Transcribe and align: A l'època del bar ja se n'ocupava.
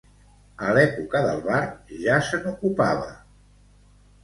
A 0.67 0.71
l'època 0.77 1.21
del 1.25 1.43
bar 1.49 1.59
ja 2.07 2.17
se 2.31 2.41
n'ocupava. 2.47 3.13